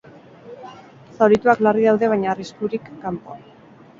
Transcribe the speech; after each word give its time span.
Zaurituak 1.17 1.61
larri 1.67 1.85
daude 1.89 2.09
baina 2.13 2.31
arriskurik 2.33 2.89
kanpo. 3.05 3.37